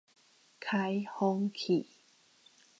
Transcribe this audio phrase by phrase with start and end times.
[0.59, 1.85] 開風氣